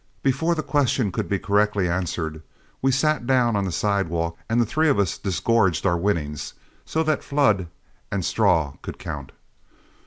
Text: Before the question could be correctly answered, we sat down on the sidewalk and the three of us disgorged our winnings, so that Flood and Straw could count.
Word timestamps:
Before 0.23 0.55
the 0.55 0.63
question 0.63 1.11
could 1.11 1.29
be 1.29 1.37
correctly 1.37 1.87
answered, 1.87 2.41
we 2.81 2.91
sat 2.91 3.27
down 3.27 3.55
on 3.55 3.65
the 3.65 3.71
sidewalk 3.71 4.35
and 4.49 4.59
the 4.59 4.65
three 4.65 4.89
of 4.89 4.97
us 4.97 5.15
disgorged 5.15 5.85
our 5.85 5.95
winnings, 5.95 6.55
so 6.85 7.03
that 7.03 7.23
Flood 7.23 7.67
and 8.11 8.25
Straw 8.25 8.77
could 8.81 8.97
count. 8.97 9.31